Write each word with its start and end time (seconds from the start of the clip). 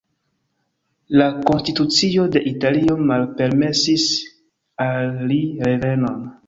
La 1.21 1.27
konstitucio 1.49 2.25
de 2.37 2.43
Italio 2.55 2.99
malpermesis 3.13 4.11
al 4.91 5.17
li 5.33 5.43
revenon. 5.71 6.23